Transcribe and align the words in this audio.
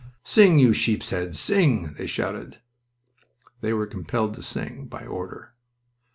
"Sing, 0.23 0.57
you 0.57 0.73
sheeps' 0.73 1.11
heads, 1.11 1.39
sing!" 1.39 1.93
they 1.95 2.07
shouted. 2.07 2.57
They 3.61 3.71
were 3.71 3.85
compelled 3.85 4.33
to 4.33 4.41
sing, 4.41 4.85
by 4.87 5.05
order. 5.05 5.53